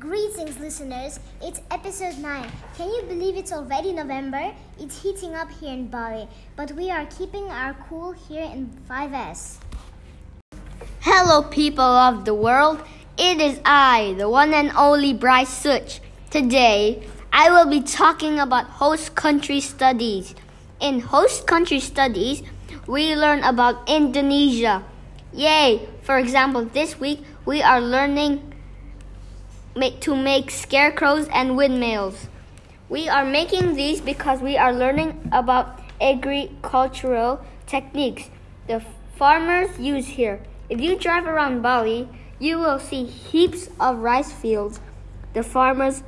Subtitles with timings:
[0.00, 1.20] Greetings, listeners.
[1.42, 2.50] It's episode 9.
[2.74, 4.50] Can you believe it's already November?
[4.78, 6.26] It's heating up here in Bali,
[6.56, 9.58] but we are keeping our cool here in 5S.
[11.00, 12.80] Hello, people of the world.
[13.18, 16.00] It is I, the one and only Bryce Such.
[16.30, 20.34] Today, I will be talking about host country studies.
[20.80, 22.42] In host country studies,
[22.86, 24.82] we learn about Indonesia.
[25.34, 25.86] Yay!
[26.00, 28.49] For example, this week we are learning
[29.74, 32.28] to make scarecrows and windmills.
[32.88, 38.30] We are making these because we are learning about agricultural techniques
[38.70, 38.80] the
[39.16, 40.40] farmers use here.
[40.68, 44.78] If you drive around Bali, you will see heaps of rice fields.
[45.34, 46.04] The farmers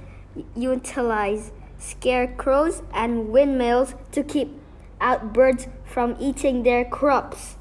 [0.54, 4.56] utilize scarecrows and windmills to keep
[5.00, 7.56] out birds from eating their crops.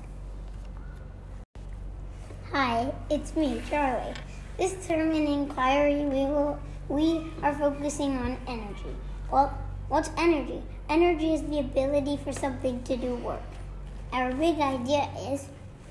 [2.52, 4.13] Hi, it's me, Charlie.
[4.61, 8.93] This term in inquiry, we will we are focusing on energy.
[9.31, 10.62] Well, what's energy?
[10.87, 13.41] Energy is the ability for something to do work.
[14.13, 15.48] Our big idea is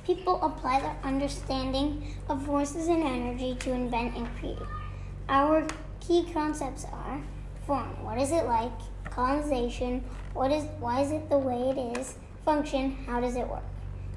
[0.06, 4.70] people apply their understanding of forces and energy to invent and create.
[5.28, 5.66] Our
[5.98, 7.20] key concepts are
[7.66, 8.78] form, what is it like?
[9.02, 12.14] Colonization, what is why is it the way it is?
[12.44, 13.66] Function, how does it work?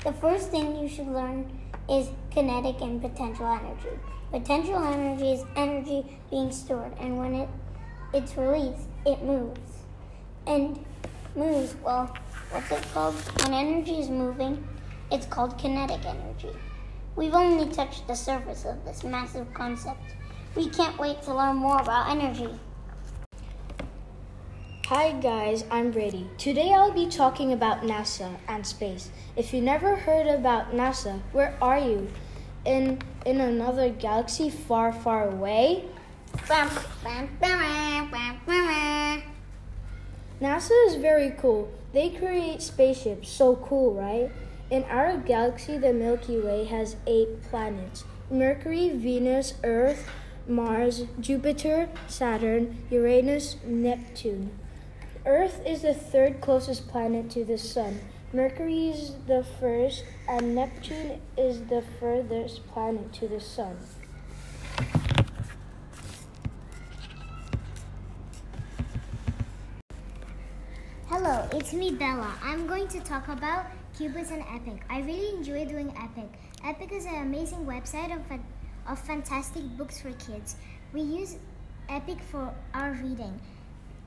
[0.04, 1.50] The first thing you should learn
[1.90, 3.98] is kinetic and potential energy.
[4.34, 7.50] Potential energy is energy being stored, and when it,
[8.16, 9.60] it's released, it moves.
[10.48, 10.84] And
[11.36, 12.12] moves, well,
[12.50, 13.14] what's it called?
[13.44, 14.68] When energy is moving,
[15.12, 16.50] it's called kinetic energy.
[17.16, 20.16] We've only touched the surface of this massive concept.
[20.56, 22.50] We can't wait to learn more about energy.
[24.88, 26.28] Hi guys, I'm Brady.
[26.40, 29.12] Today I'll be talking about NASA and space.
[29.36, 32.08] If you never heard about NASA, where are you?
[32.66, 35.86] In in another galaxy far, far away?
[40.42, 41.72] NASA is very cool.
[41.94, 43.30] They create spaceships.
[43.30, 44.32] So cool, right?
[44.70, 50.10] In our galaxy, the Milky Way has eight planets Mercury, Venus, Earth,
[50.48, 54.52] Mars, Jupiter, Saturn, Uranus, Neptune.
[55.26, 58.00] Earth is the third closest planet to the Sun.
[58.36, 63.78] Mercury is the first, and Neptune is the furthest planet to the Sun.
[71.06, 72.34] Hello, it's me, Bella.
[72.42, 73.68] I'm going to talk about
[74.00, 74.84] KooBits and Epic.
[74.90, 76.32] I really enjoy doing Epic.
[76.66, 78.22] Epic is an amazing website of,
[78.88, 80.56] of fantastic books for kids.
[80.92, 81.38] We use
[81.88, 83.40] Epic for our reading.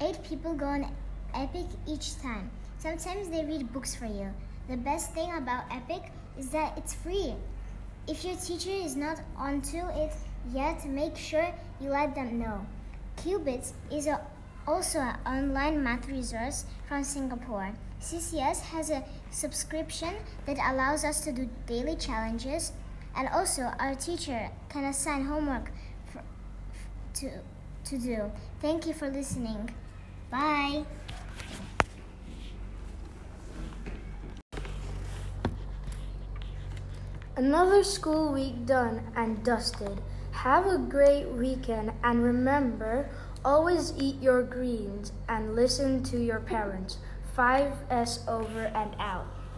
[0.00, 0.90] Eight people go on
[1.36, 2.50] Epic each time.
[2.78, 4.32] Sometimes they read books for you.
[4.68, 7.34] The best thing about Epic is that it's free.
[8.08, 10.14] If your teacher is not onto it
[10.50, 11.46] yet, make sure
[11.78, 12.64] you let them know.
[13.18, 14.20] KooBits is a,
[14.66, 17.72] also an online math resource from Singapore.
[18.00, 20.14] CCS has a subscription
[20.46, 22.72] that allows us to do daily challenges,
[23.14, 25.70] and also our teacher can assign homework
[26.06, 26.22] for,
[27.14, 27.30] to,
[27.84, 28.30] to do.
[28.60, 29.70] Thank you for listening.
[30.30, 30.84] Bye.
[37.36, 40.00] Another school week done and dusted.
[40.30, 43.10] Have a great weekend and remember,
[43.44, 46.96] always eat your greens and listen to your parents.
[47.36, 49.35] 5S over and out.